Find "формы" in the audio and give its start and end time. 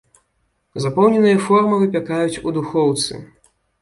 1.47-1.75